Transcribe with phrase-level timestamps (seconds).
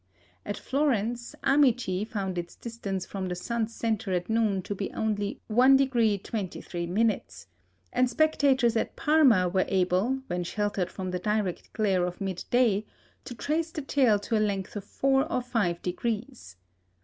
[0.47, 5.41] At Florence, Amici found its distance from the sun's centre at noon to be only
[5.47, 7.21] 1° 23';
[7.93, 12.87] and spectators at Parma were able, when sheltered from the direct glare of mid day,
[13.25, 16.55] to trace the tail to a length of four or five degrees.